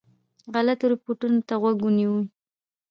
[0.53, 2.23] غلطو رپوټونو ته غوږ ونیوی.